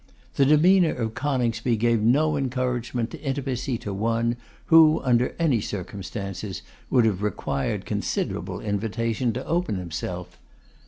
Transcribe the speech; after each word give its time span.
The 0.33 0.47
demeanour 0.47 0.95
of 0.95 1.13
Coningsby 1.13 1.75
gave 1.77 2.01
no 2.01 2.35
encouragement 2.35 3.11
to 3.11 3.21
intimacy 3.21 3.77
to 3.77 3.93
one, 3.93 4.35
who, 4.65 4.99
under 5.03 5.35
any 5.37 5.61
circumstances, 5.61 6.63
would 6.89 7.05
have 7.05 7.21
required 7.21 7.85
considerable 7.85 8.59
invitation 8.61 9.31
to 9.33 9.45
open 9.45 9.75
himself. 9.75 10.39